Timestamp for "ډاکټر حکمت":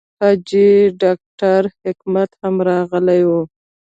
1.01-2.29